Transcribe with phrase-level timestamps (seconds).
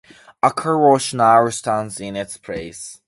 [0.41, 2.97] A car wash now stands in its place.